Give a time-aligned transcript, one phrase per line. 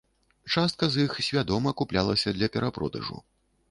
[0.55, 3.25] Частка з іх свядома куплялася для перапродажу.